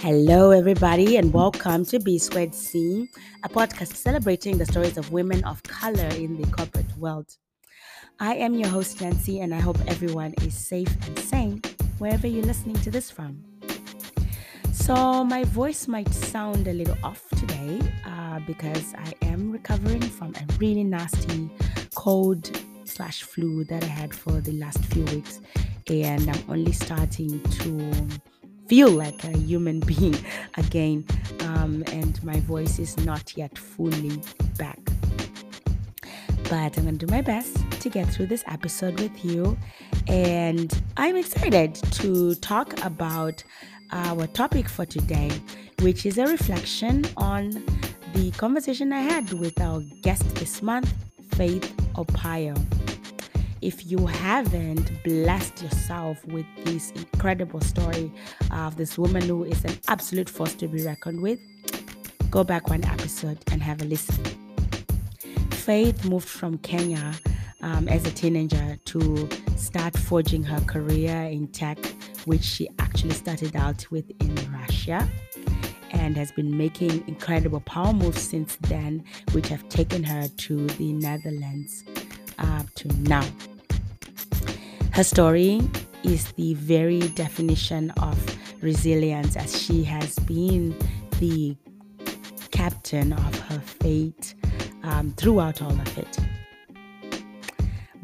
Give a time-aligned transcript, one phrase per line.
[0.00, 3.08] Hello, everybody, and welcome to B Squared C,
[3.42, 7.26] a podcast celebrating the stories of women of color in the corporate world.
[8.20, 11.62] I am your host, Nancy, and I hope everyone is safe and sane
[11.98, 13.42] wherever you're listening to this from.
[14.72, 20.32] So, my voice might sound a little off today uh, because I am recovering from
[20.36, 21.50] a really nasty
[21.96, 22.48] cold
[22.84, 25.40] slash flu that I had for the last few weeks,
[25.88, 27.92] and I'm only starting to
[28.68, 30.16] feel like a human being
[30.56, 31.04] again,
[31.40, 34.20] um, and my voice is not yet fully
[34.58, 34.78] back.
[36.44, 39.58] But I'm going to do my best to get through this episode with you,
[40.06, 43.42] and I'm excited to talk about
[43.90, 45.30] our topic for today,
[45.80, 47.50] which is a reflection on
[48.14, 50.92] the conversation I had with our guest this month,
[51.34, 52.56] Faith Opayo
[53.60, 58.12] if you haven't blessed yourself with this incredible story
[58.50, 61.40] of this woman who is an absolute force to be reckoned with,
[62.30, 64.24] go back one episode and have a listen.
[65.50, 67.14] Faith moved from Kenya
[67.62, 71.78] um, as a teenager to start forging her career in tech,
[72.26, 75.08] which she actually started out with in Russia
[75.90, 80.92] and has been making incredible power moves since then, which have taken her to the
[80.92, 81.84] Netherlands
[82.38, 83.26] up to now.
[84.92, 85.60] Her story
[86.02, 88.18] is the very definition of
[88.62, 90.76] resilience as she has been
[91.20, 91.56] the
[92.50, 94.34] captain of her fate
[94.82, 96.18] um, throughout all of it.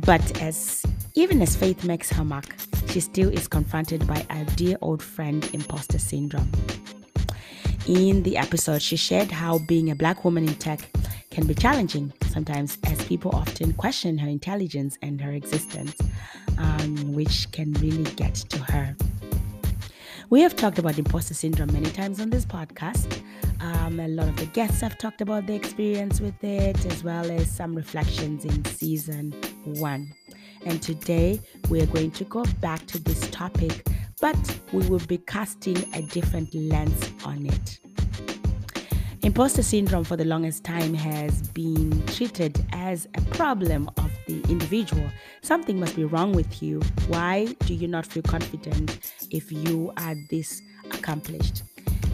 [0.01, 2.55] But as even as Faith makes her mark,
[2.89, 6.51] she still is confronted by a dear old friend imposter syndrome.
[7.87, 10.91] In the episode, she shared how being a black woman in tech
[11.35, 15.97] can be challenging sometimes, as people often question her intelligence and her existence,
[16.59, 18.95] um, which can really get to her.
[20.31, 23.21] We have talked about imposter syndrome many times on this podcast.
[23.61, 27.29] Um, a lot of the guests have talked about their experience with it, as well
[27.29, 29.33] as some reflections in season
[29.65, 30.15] one.
[30.65, 33.87] And today we are going to go back to this topic,
[34.21, 34.39] but
[34.73, 37.81] we will be casting a different lens on it.
[39.25, 45.11] Imposter syndrome for the longest time has been treated as a problem of the individual.
[45.41, 46.83] Something must be wrong with you.
[47.09, 50.61] Why do you not feel confident if you are this
[50.93, 51.63] accomplished?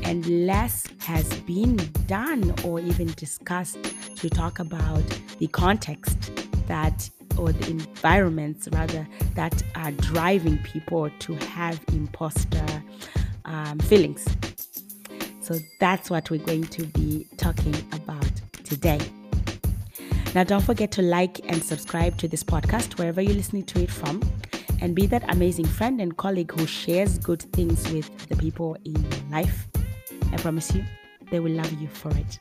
[0.04, 3.78] And less has been done or even discussed
[4.15, 5.03] to talk about
[5.41, 6.31] the context
[6.69, 9.04] that or the environments rather
[9.34, 12.84] that are driving people to have imposter
[13.47, 14.25] um, feelings.
[15.50, 18.31] So that's what we're going to be talking about
[18.62, 19.00] today.
[20.33, 23.91] Now, don't forget to like and subscribe to this podcast wherever you're listening to it
[23.91, 24.22] from,
[24.81, 28.94] and be that amazing friend and colleague who shares good things with the people in
[28.94, 29.66] your life.
[30.33, 30.84] I promise you,
[31.33, 32.38] they will love you for it.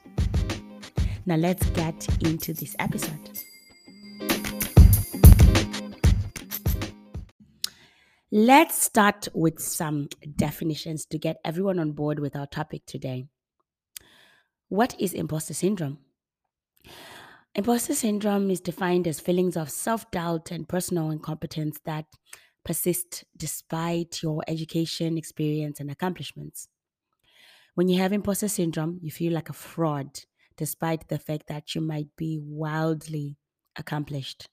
[1.25, 3.39] Now, let's get into this episode.
[8.31, 13.27] Let's start with some definitions to get everyone on board with our topic today.
[14.69, 15.97] What is imposter syndrome?
[17.53, 22.05] Imposter syndrome is defined as feelings of self doubt and personal incompetence that
[22.63, 26.69] persist despite your education, experience, and accomplishments.
[27.73, 30.25] When you have imposter syndrome, you feel like a fraud
[30.55, 33.37] despite the fact that you might be wildly
[33.75, 34.49] accomplished.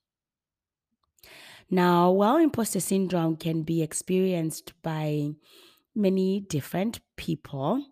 [1.71, 5.31] Now, while imposter syndrome can be experienced by
[5.95, 7.85] many different people,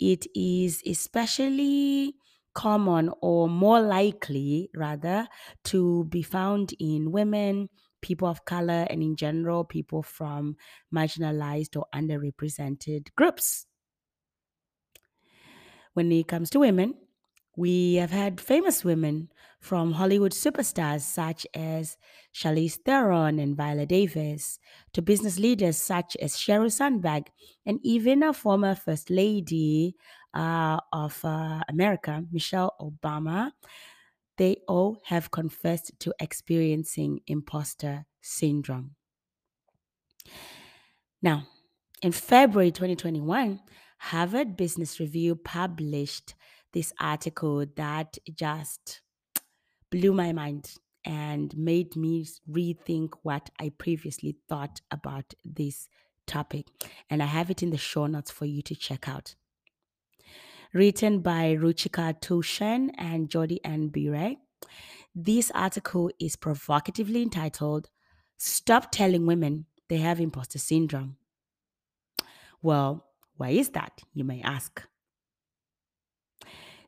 [0.00, 2.16] it is especially
[2.54, 5.28] common or more likely, rather,
[5.64, 7.68] to be found in women,
[8.02, 10.56] people of color, and in general, people from
[10.94, 13.66] marginalized or underrepresented groups.
[15.94, 16.94] When it comes to women,
[17.56, 21.96] we have had famous women from Hollywood superstars such as
[22.34, 24.58] Charlize Theron and Viola Davis,
[24.92, 27.30] to business leaders such as Sheryl Sandberg,
[27.64, 29.94] and even a former First Lady
[30.34, 33.52] uh, of uh, America, Michelle Obama.
[34.36, 38.96] They all have confessed to experiencing imposter syndrome.
[41.22, 41.46] Now,
[42.02, 43.60] in February 2021,
[43.98, 46.34] Harvard Business Review published
[46.74, 49.00] this article that just
[49.90, 50.74] blew my mind
[51.06, 55.88] and made me rethink what I previously thought about this
[56.26, 56.66] topic.
[57.08, 59.34] And I have it in the show notes for you to check out.
[60.72, 64.38] Written by Ruchika Tulshyan and Jodi-Ann Burey,
[65.14, 67.88] this article is provocatively entitled
[68.36, 71.16] Stop Telling Women They Have Imposter Syndrome.
[72.60, 73.04] Well,
[73.36, 74.82] Why is that, you may ask?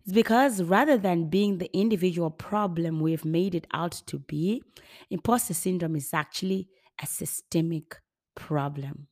[0.07, 4.63] It's because rather than being the individual problem we've made it out to be,
[5.11, 6.69] imposter syndrome is actually
[7.03, 7.97] a systemic
[8.37, 9.09] problem.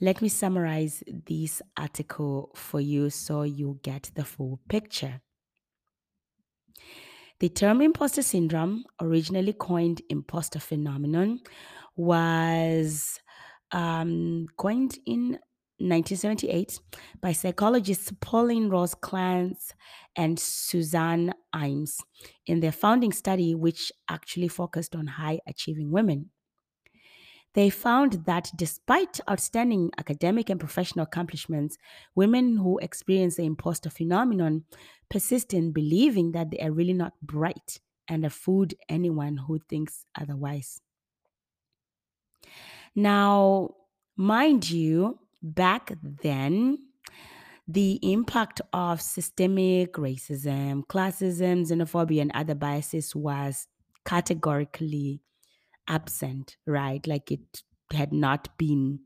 [0.00, 5.20] Let me summarize this article for you so you get the full picture.
[7.38, 11.40] The term imposter syndrome, originally coined imposter phenomenon,
[11.94, 13.20] was
[13.70, 15.38] um, coined in
[15.80, 16.78] 1978
[17.20, 19.72] by psychologists Pauline Rose Clance
[20.14, 21.98] and Suzanne Imes
[22.46, 26.30] in their founding study, which actually focused on high achieving women.
[27.54, 31.78] They found that despite outstanding academic and professional accomplishments,
[32.14, 34.64] women who experience the imposter phenomenon
[35.08, 40.04] persist in believing that they are really not bright and have fooled anyone who thinks
[40.14, 40.80] otherwise.
[42.94, 43.74] Now,
[44.16, 46.78] mind you, back then,
[47.66, 53.68] the impact of systemic racism, classism, xenophobia, and other biases was
[54.04, 55.22] categorically
[55.86, 57.06] absent, right?
[57.06, 59.00] Like it had not been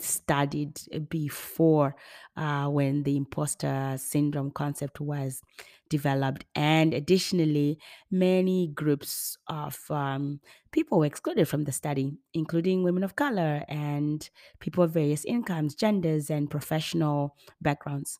[0.00, 1.94] studied before
[2.36, 5.40] uh, when the imposter syndrome concept was
[5.88, 6.44] developed.
[6.54, 7.78] And additionally,
[8.10, 10.40] many groups of um,
[10.72, 14.28] people were excluded from the study, including women of color and
[14.60, 18.18] people of various incomes, genders, and professional backgrounds.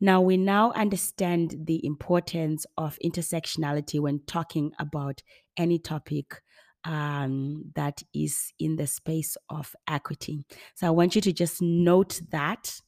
[0.00, 5.22] Now, we now understand the importance of intersectionality when talking about
[5.56, 6.42] any topic
[6.84, 10.44] um, that is in the space of equity.
[10.74, 12.80] So I want you to just note that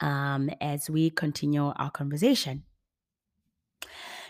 [0.00, 2.64] um, as we continue our conversation.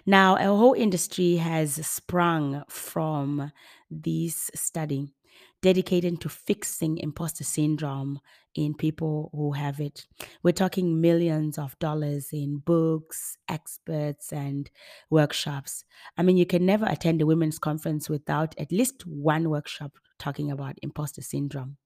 [0.07, 3.53] Now, a whole industry has sprung from
[3.91, 5.15] this study
[5.63, 8.21] dedicated to fixing imposter syndrome
[8.55, 10.07] in people who have it.
[10.43, 14.71] We're talking millions of dollars in books, experts, and
[15.11, 15.85] workshops.
[16.17, 20.51] I mean, you can never attend a women's conference without at least one workshop talking
[20.51, 21.77] about imposter syndrome.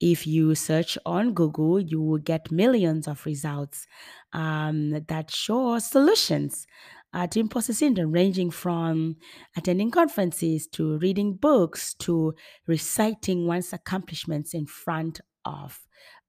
[0.00, 3.86] If you search on Google, you will get millions of results
[4.32, 6.66] um, that show solutions
[7.14, 9.16] uh, to imposter syndrome, ranging from
[9.56, 12.34] attending conferences to reading books to
[12.66, 15.80] reciting one's accomplishments in front of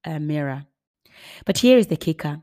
[0.04, 0.64] a mirror.
[1.44, 2.38] But here is the kicker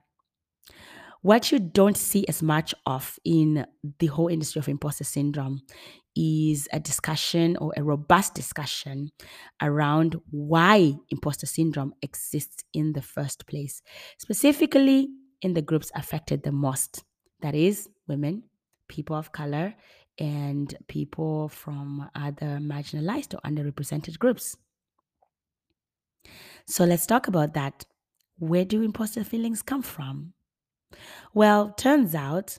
[1.24, 3.66] what you don't see as much of in
[4.00, 5.62] the whole industry of imposter syndrome
[6.18, 9.10] is a discussion or a robust discussion
[9.62, 13.82] around why imposter syndrome exists in the first place,
[14.20, 15.08] specifically
[15.42, 17.06] in the groups affected the most
[17.42, 18.44] that is, women,
[18.88, 19.74] people of color,
[20.20, 24.56] and people from other marginalized or underrepresented groups.
[26.66, 27.86] So let's talk about that.
[28.38, 30.34] Where do imposter feelings come from?
[31.34, 32.58] Well, turns out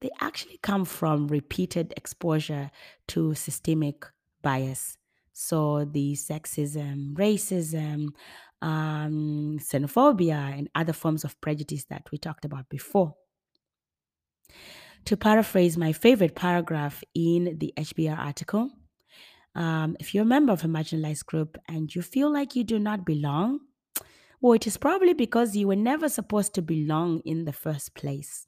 [0.00, 2.70] they actually come from repeated exposure
[3.08, 4.04] to systemic
[4.42, 4.98] bias.
[5.32, 8.10] So, the sexism, racism,
[8.62, 13.14] um, xenophobia, and other forms of prejudice that we talked about before.
[15.06, 18.70] To paraphrase my favorite paragraph in the HBR article,
[19.54, 22.78] um, if you're a member of a marginalized group and you feel like you do
[22.78, 23.60] not belong,
[24.40, 28.46] well, it is probably because you were never supposed to belong in the first place.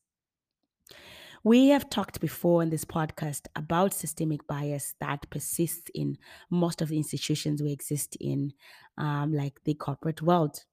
[1.45, 6.17] We have talked before in this podcast about systemic bias that persists in
[6.51, 8.53] most of the institutions we exist in,
[8.97, 10.65] um, like the corporate world.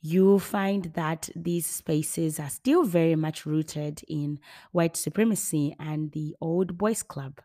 [0.00, 4.38] You find that these spaces are still very much rooted in
[4.72, 7.40] white supremacy and the old boys club.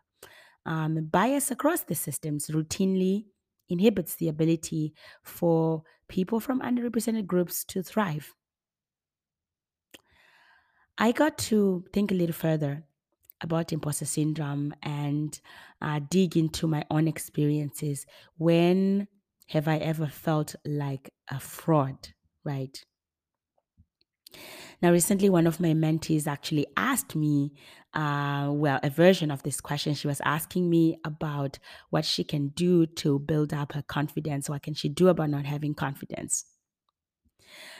[0.66, 3.26] Um, bias across the systems routinely
[3.68, 8.34] inhibits the ability for people from underrepresented groups to thrive.
[10.96, 12.84] I got to think a little further
[13.40, 15.38] about imposter syndrome and
[15.82, 18.06] uh, dig into my own experiences.
[18.38, 19.08] When
[19.48, 22.84] have I ever felt like a fraud, right?
[24.82, 27.52] Now, recently, one of my mentees actually asked me,
[27.94, 29.94] uh, well, a version of this question.
[29.94, 31.58] She was asking me about
[31.90, 34.48] what she can do to build up her confidence.
[34.48, 36.44] What can she do about not having confidence?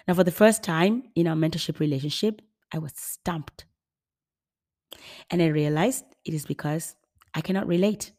[0.07, 2.41] Now, for the first time in our mentorship relationship,
[2.73, 3.67] I was stumped.
[5.31, 6.95] And I realized it is because
[7.35, 8.13] I cannot relate.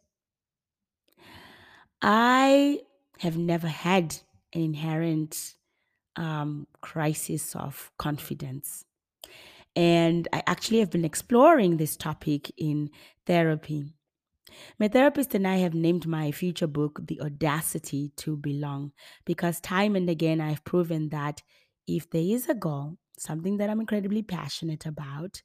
[2.01, 2.81] I
[3.19, 4.17] have never had
[4.53, 5.55] an inherent
[6.15, 8.85] um, crisis of confidence.
[9.75, 12.89] And I actually have been exploring this topic in
[13.25, 13.93] therapy.
[14.79, 18.93] My therapist and I have named my future book The Audacity to Belong
[19.25, 21.41] because time and again I've proven that
[21.87, 25.41] if there is a goal, something that I'm incredibly passionate about,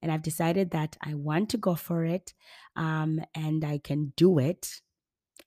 [0.00, 2.34] and I've decided that I want to go for it
[2.76, 4.80] um, and I can do it,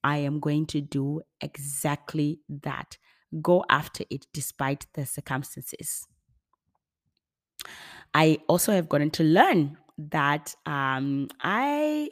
[0.03, 2.97] I am going to do exactly that.
[3.41, 6.07] Go after it despite the circumstances.
[8.13, 12.09] I also have gotten to learn that um, I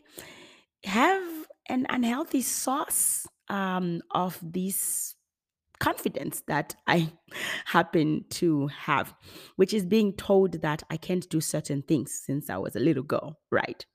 [0.84, 1.24] have
[1.68, 5.16] an unhealthy source um, of this
[5.80, 7.12] confidence that I
[7.66, 9.14] happen to have,
[9.58, 13.04] which is being told that I can't do certain things since I was a little
[13.04, 13.86] girl, right?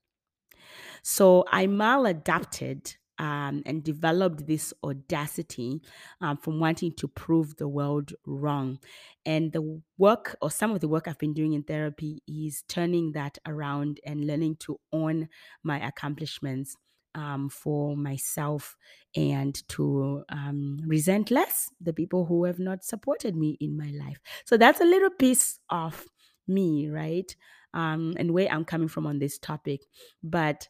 [1.03, 5.81] So I maladapted um, and developed this audacity
[6.21, 8.79] um, from wanting to prove the world wrong.
[9.27, 13.13] And the work, or some of the work I've been doing in therapy, is turning
[13.13, 15.29] that around and learning to own
[15.63, 16.77] my accomplishments
[17.15, 18.77] um, for myself
[19.17, 24.19] and to um, resent less the people who have not supported me in my life.
[24.45, 26.07] So that's a little piece of
[26.47, 27.35] me, right?
[27.75, 29.83] Um, and where I'm coming from on this topic.
[30.23, 30.69] But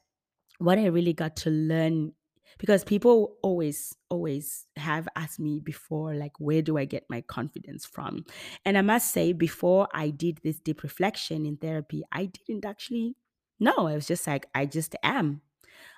[0.58, 2.12] what I really got to learn
[2.58, 7.86] because people always always have asked me before like where do I get my confidence
[7.86, 8.24] from?
[8.64, 13.16] And I must say before I did this deep reflection in therapy I didn't actually
[13.60, 13.86] know.
[13.86, 15.40] I was just like I just am.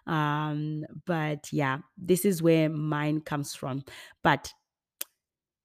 [0.06, 3.84] Um but yeah this is where mine comes from.
[4.22, 4.52] But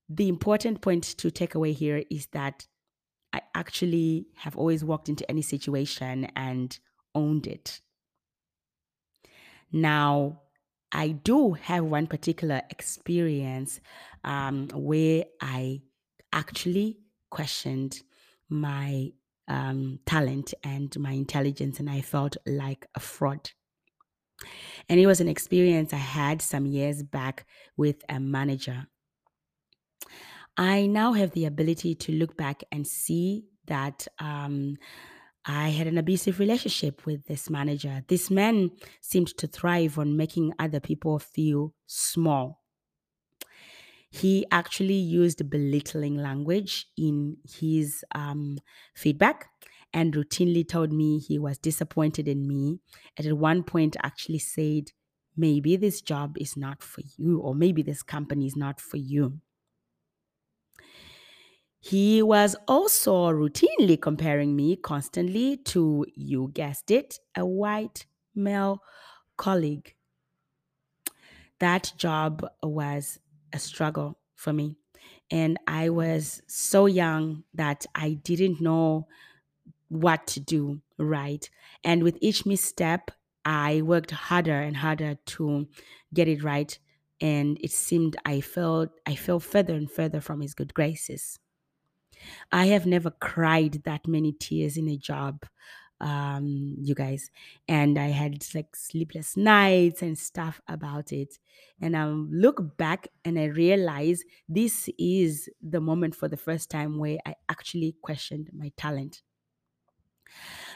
[0.08, 2.68] the important point to take away here is that
[3.34, 6.78] I actually have always walked into any situation and
[7.14, 7.82] owned it.
[9.74, 10.42] Now,
[10.96, 13.82] I do have one particular experience
[14.24, 15.82] um, where I
[16.32, 17.00] actually
[17.30, 18.02] questioned
[18.48, 19.10] my
[19.50, 23.52] um, talent and my intelligence, and I felt like a fraud.
[24.88, 28.88] And it was an experience I had some years back with a manager.
[30.56, 34.78] I now have the ability to look back and see that um,
[35.46, 38.04] I had an abusive relationship with this manager.
[38.08, 38.72] This man
[39.02, 42.64] seemed to thrive on making other people feel small.
[44.10, 48.58] He actually used belittling language in his um,
[48.96, 49.50] feedback
[49.94, 52.80] and routinely told me he was disappointed in me.
[53.18, 54.92] And at one point, actually said,
[55.38, 59.42] Maybe this job is not for you, or maybe this company is not for you.
[61.86, 68.82] He was also routinely comparing me constantly to, you guessed it, a white male
[69.38, 69.96] colleague.
[71.60, 73.20] That job was
[73.54, 74.76] a struggle for me.
[75.32, 79.08] And I was so young that I didn't know
[79.90, 81.50] what to do right.
[81.84, 83.12] And with each misstep,
[83.46, 85.68] I worked harder and harder to
[86.14, 86.78] get it right.
[87.22, 91.40] And it seemed I felt I fell further and further from his good graces.
[92.52, 95.46] I have never cried that many tears in a job,
[96.02, 97.32] um, you guys.
[97.68, 101.38] And I had like sleepless nights and stuff about it.
[101.82, 106.98] And I look back and I realize this is the moment for the first time
[106.98, 109.22] where I actually questioned my talent.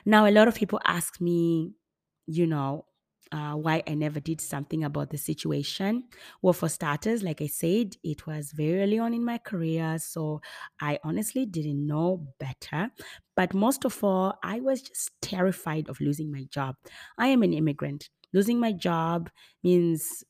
[0.05, 1.73] Now, a lot of people ask me,
[2.25, 2.85] you know,
[3.31, 6.05] uh, why I never did something about the situation.
[6.41, 9.99] Well, for starters, like I said, it was very early on in my career.
[9.99, 10.41] So
[10.81, 12.91] I honestly didn't know better.
[13.35, 16.75] But most of all, I was just terrified of losing my job.
[17.17, 18.09] I am an immigrant.
[18.33, 19.29] Losing my job
[19.63, 20.23] means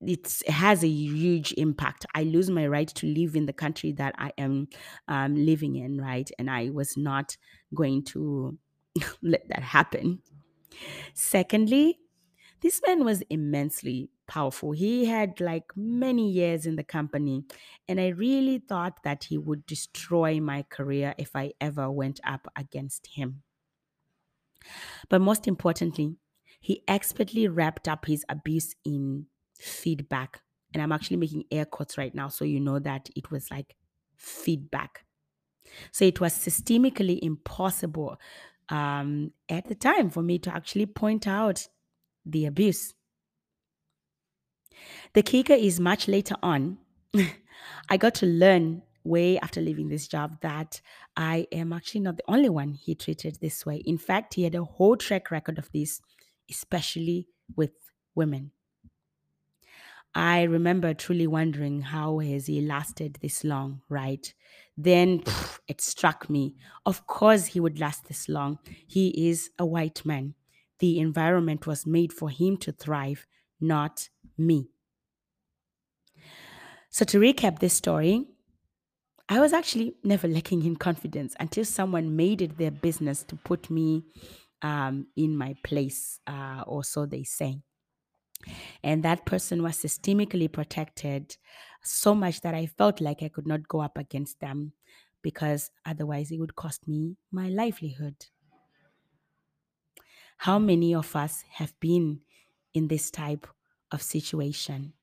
[0.00, 2.06] it has a huge impact.
[2.14, 4.68] I lose my right to live in the country that I am
[5.08, 6.30] um, living in, right?
[6.38, 7.36] And I was not
[7.74, 8.58] going to
[9.22, 10.22] let that happen.
[11.14, 12.00] Secondly,
[12.60, 14.72] this man was immensely powerful.
[14.72, 17.44] He had like many years in the company,
[17.88, 22.46] and I really thought that he would destroy my career if I ever went up
[22.56, 23.42] against him.
[25.08, 26.16] But most importantly,
[26.60, 29.26] he expertly wrapped up his abuse in
[29.58, 30.42] feedback.
[30.72, 33.76] And I'm actually making air quotes right now, so you know that it was like
[34.16, 35.04] feedback.
[35.92, 38.18] So it was systemically impossible
[38.68, 41.68] um, at the time for me to actually point out
[42.24, 42.94] the abuse.
[45.14, 46.78] The kicker is much later on,
[47.88, 50.80] I got to learn way after leaving this job that
[51.16, 53.76] I am actually not the only one he treated this way.
[53.84, 56.00] In fact, he had a whole track record of this,
[56.50, 57.72] especially with
[58.14, 58.52] women.
[60.14, 64.32] I remember truly wondering how has he lasted this long, right?
[64.76, 66.56] Then pff, it struck me.
[66.84, 68.58] Of course he would last this long.
[68.88, 70.34] He is a white man.
[70.80, 73.26] The environment was made for him to thrive,
[73.60, 74.08] not
[74.38, 74.70] me.
[76.90, 78.26] So, to recap this story,
[79.28, 83.70] I was actually never lacking in confidence until someone made it their business to put
[83.70, 84.04] me
[84.62, 87.62] um, in my place, uh, or so they say.
[88.82, 91.36] And that person was systemically protected
[91.82, 94.72] so much that I felt like I could not go up against them
[95.22, 98.26] because otherwise it would cost me my livelihood.
[100.44, 102.20] How many of us have been
[102.72, 103.46] in this type
[103.92, 104.94] of situation?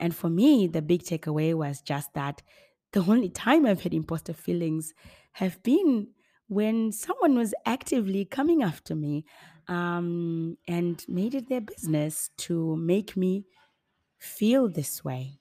[0.00, 2.42] And for me, the big takeaway was just that
[2.92, 4.92] the only time I've had imposter feelings
[5.34, 6.08] have been
[6.48, 9.24] when someone was actively coming after me
[9.68, 13.44] um, and made it their business to make me
[14.18, 15.38] feel this way.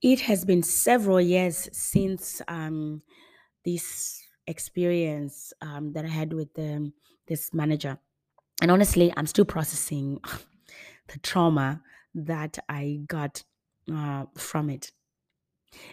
[0.00, 3.02] It has been several years since um,
[3.64, 6.92] this experience um, that I had with the,
[7.26, 7.98] this manager.
[8.62, 10.20] And honestly, I'm still processing
[11.08, 11.82] the trauma
[12.14, 13.42] that I got
[13.92, 14.92] uh, from it.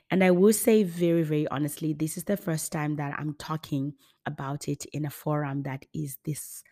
[0.09, 3.93] And I will say very, very honestly, this is the first time that I'm talking
[4.25, 6.63] about it in a forum that is this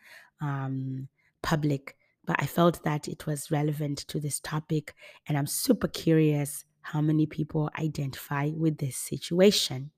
[0.41, 1.07] um,
[1.41, 1.95] public.
[2.25, 4.93] But I felt that it was relevant to this topic,
[5.27, 9.91] and I'm super curious how many people identify with this situation.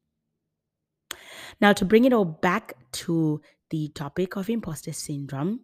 [1.62, 5.62] Now, to bring it all back to the topic of imposter syndrome,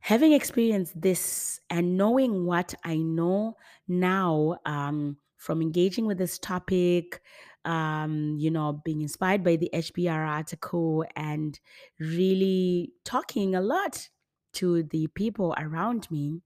[0.00, 7.22] having experienced this and knowing what I know now um, from engaging with this topic,
[7.64, 11.58] um, you know, being inspired by the HBR article and
[11.98, 14.10] really talking a lot
[14.52, 16.40] to the people around me,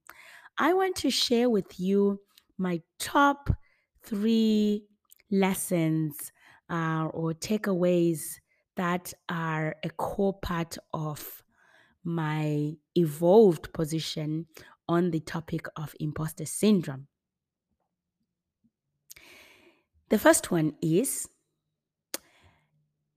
[0.59, 2.21] I want to share with you
[2.57, 3.51] my top
[4.05, 4.85] three
[5.30, 6.30] lessons
[6.71, 8.39] uh, or takeaways
[8.76, 11.43] that are a core part of
[12.04, 14.47] my evolved position
[14.89, 17.09] on the topic of imposter syndrome.
[20.10, 21.28] The first one is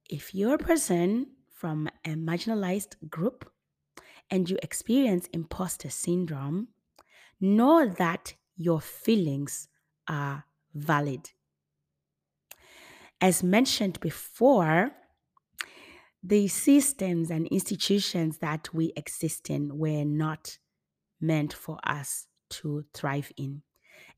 [0.10, 3.52] if you're a person from a marginalized group
[4.30, 6.70] and you experience imposter syndrome,
[7.42, 9.68] know that your feelings
[10.08, 11.32] are valid.
[13.20, 14.92] As mentioned before,
[16.24, 20.58] the systems and institutions that we exist in were not
[21.20, 23.64] meant for us to thrive in.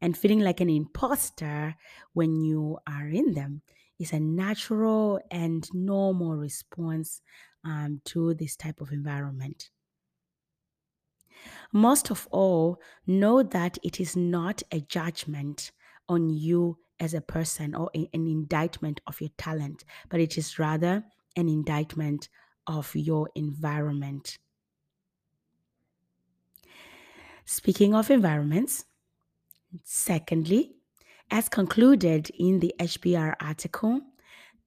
[0.01, 1.75] And feeling like an imposter
[2.13, 3.62] when you are in them
[3.99, 7.21] is a natural and normal response
[7.65, 9.71] um, to this type of environment.
[11.71, 15.71] Most of all, know that it is not a judgment
[16.07, 21.05] on you as a person or an indictment of your talent, but it is rather
[21.35, 22.29] an indictment
[22.67, 24.38] of your environment.
[27.45, 28.85] Speaking of environments,
[29.84, 30.75] secondly,
[31.32, 34.01] as concluded in the HBR article,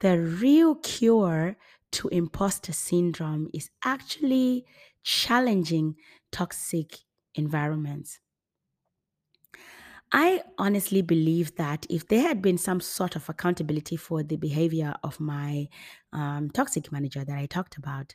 [0.01, 1.57] the real cure
[1.93, 4.65] to imposter syndrome is actually
[5.03, 5.97] challenging
[6.31, 6.99] toxic
[7.35, 8.21] environments.
[10.15, 14.95] I honestly believe that if there had been some sort of accountability for the behavior
[15.03, 15.69] of my
[16.13, 18.15] um, toxic manager that I talked about,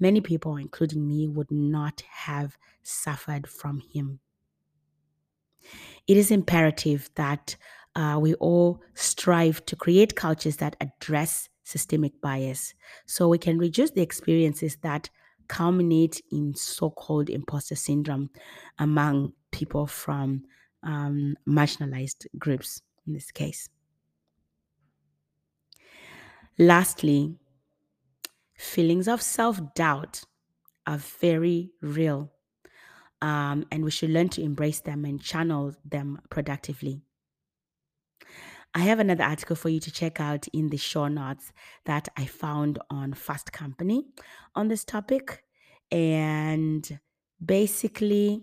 [0.00, 4.20] many people, including me, would not have suffered from him.
[6.06, 7.56] It is imperative that
[7.96, 12.74] uh, we all strive to create cultures that address systemic bias
[13.06, 15.08] so we can reduce the experiences that
[15.48, 18.30] culminate in so called imposter syndrome
[18.78, 20.42] among people from
[20.82, 23.68] um, marginalized groups in this case.
[26.58, 27.34] Lastly,
[28.56, 30.22] feelings of self doubt
[30.86, 32.32] are very real,
[33.24, 37.00] um, and we should learn to embrace them and channel them productively.
[38.74, 41.50] I have another article for you to check out in the show notes
[41.86, 44.04] that I found on Fast Company
[44.54, 45.42] on this topic.
[45.90, 47.00] And
[47.42, 48.42] basically,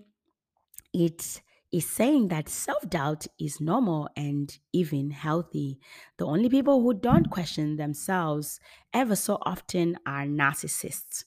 [0.93, 1.41] it
[1.71, 5.79] is saying that self doubt is normal and even healthy.
[6.17, 8.59] The only people who don't question themselves
[8.95, 11.25] ever so often are narcissists.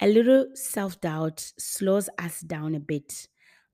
[0.00, 3.28] A little self doubt slows us down a bit.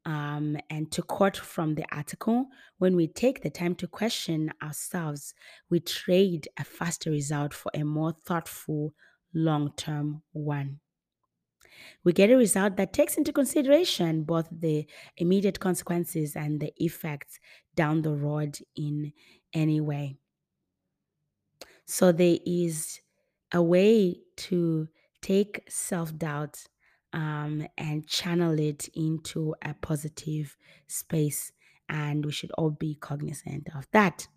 [0.04, 2.46] Um, and to quote from the article,
[2.78, 5.34] when we take the time to question ourselves,
[5.68, 8.94] we trade a faster result for a more thoughtful
[9.34, 10.80] long term one.
[12.04, 17.38] we get a result that takes into consideration both the immediate consequences and the effects
[17.74, 19.12] down the road in
[19.52, 20.16] any way.
[21.86, 23.00] So there is
[23.52, 24.88] a way to
[25.22, 26.64] take self doubt
[27.12, 31.52] um, and channel it into a positive space.
[31.88, 34.28] And we should all be cognizant of that.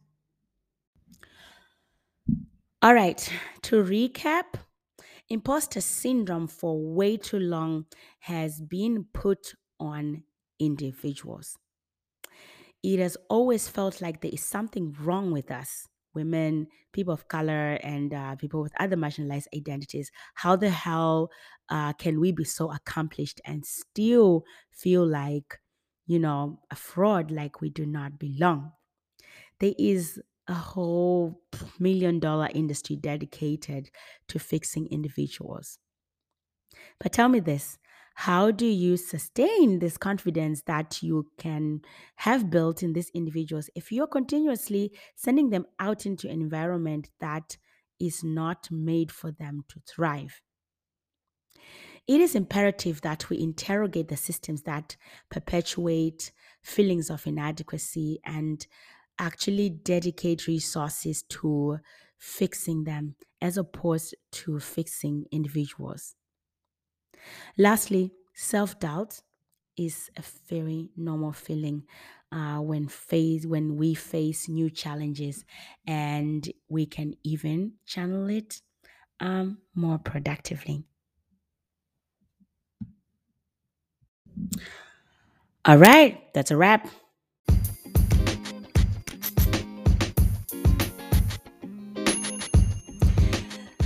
[2.81, 3.17] All right,
[3.63, 4.59] to recap,
[5.29, 7.85] imposter syndrome for way too long
[8.19, 10.23] has been put on
[10.59, 11.57] individuals.
[12.83, 17.79] It has always felt like there is something wrong with us women, people of color,
[17.83, 20.11] and uh, people with other marginalized identities.
[20.35, 21.31] How the hell
[21.69, 25.59] uh, can we be so accomplished and still feel like,
[26.05, 28.73] you know, a fraud, like we do not belong?
[29.59, 31.41] There is a whole
[31.79, 33.91] million dollar industry dedicated
[34.27, 35.79] to fixing individuals.
[36.99, 37.77] But tell me this
[38.15, 41.81] how do you sustain this confidence that you can
[42.17, 47.57] have built in these individuals if you're continuously sending them out into an environment that
[47.99, 50.41] is not made for them to thrive?
[52.07, 54.97] It is imperative that we interrogate the systems that
[55.29, 58.65] perpetuate feelings of inadequacy and
[59.19, 61.77] actually dedicate resources to
[62.17, 66.15] fixing them as opposed to fixing individuals.
[67.57, 69.21] Lastly, self doubt
[69.77, 71.83] is a very normal feeling
[72.31, 75.45] uh, when face when we face new challenges,
[75.87, 78.61] and we can even channel it
[79.19, 80.85] um, more productively.
[85.65, 86.87] All right, that's a wrap.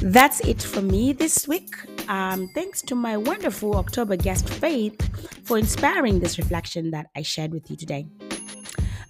[0.01, 1.73] That's it for me this week.
[2.07, 4.99] Um, thanks to my wonderful October guest, Faith,
[5.45, 8.07] for inspiring this reflection that I shared with you today.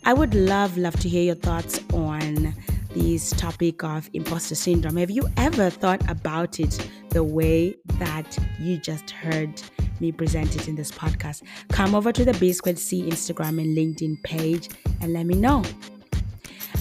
[0.05, 2.53] I would love, love to hear your thoughts on
[2.91, 4.97] this topic of imposter syndrome.
[4.97, 9.62] Have you ever thought about it the way that you just heard
[9.99, 11.43] me present it in this podcast?
[11.69, 14.69] Come over to the B Squared C Instagram and LinkedIn page
[15.01, 15.63] and let me know.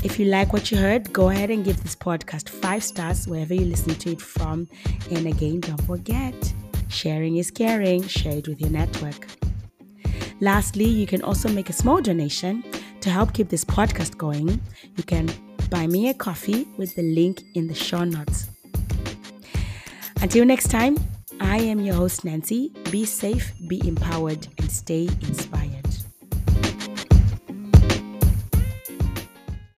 [0.04, 3.54] If you like what you heard, go ahead and give this podcast five stars wherever
[3.54, 4.68] you listen to it from.
[5.10, 6.34] And again, don't forget,
[6.88, 8.06] sharing is caring.
[8.06, 9.26] Share it with your network.
[10.40, 12.62] Lastly, you can also make a small donation
[13.00, 14.60] to help keep this podcast going.
[14.94, 15.30] You can
[15.70, 18.48] buy me a coffee with the link in the show notes.
[20.20, 20.98] Until next time,
[21.40, 22.72] I am your host, Nancy.
[22.90, 25.63] Be safe, be empowered, and stay inspired.